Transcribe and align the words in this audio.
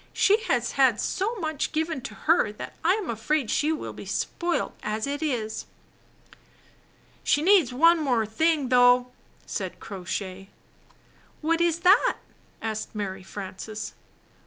"She 0.13 0.39
has 0.45 0.71
had 0.71 0.99
so 0.99 1.35
much 1.35 1.71
given 1.73 2.01
to 2.01 2.15
her 2.15 2.51
that 2.53 2.73
I'm 2.83 3.07
afraid 3.11 3.51
she 3.51 3.71
will 3.71 3.93
be 3.93 4.07
spoiled 4.07 4.71
as 4.81 5.05
it 5.05 5.21
is." 5.21 5.67
"She 7.23 7.43
needs 7.43 7.71
one 7.71 7.97
thing 8.25 8.61
more, 8.63 8.67
though," 8.69 9.11
said 9.45 9.79
Crow 9.79 10.03
Shay. 10.03 10.49
"What 11.41 11.61
is 11.61 11.81
that?" 11.81 12.17
asked 12.63 12.95
Mary 12.95 13.21
Frances. 13.21 13.93